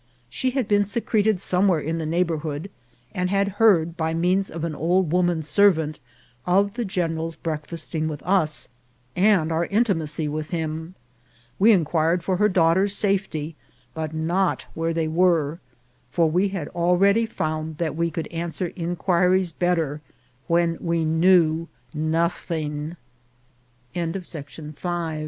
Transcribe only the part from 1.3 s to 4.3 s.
somewhere in the neigh bourhood, and had heard, by